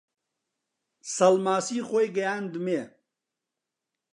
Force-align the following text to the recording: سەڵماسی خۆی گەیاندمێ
سەڵماسی 1.15 1.79
خۆی 1.87 2.07
گەیاندمێ 2.15 2.81